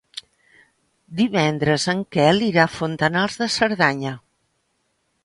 [1.19, 4.15] Divendres en Quel irà a Fontanals de Cerdanya.